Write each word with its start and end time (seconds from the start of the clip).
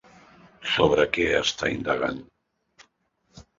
Sobre 0.75 1.05
què 1.17 1.27
ha 1.35 1.43
estat 1.49 1.75
indagant? 1.75 2.25